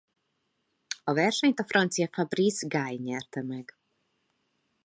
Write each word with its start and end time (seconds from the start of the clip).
A 1.03 1.13
versenyt 1.13 1.59
a 1.59 1.65
francia 1.65 2.07
Fabrice 2.11 2.67
Guy 2.67 2.95
nyerte 2.95 3.41
meg. 3.43 3.75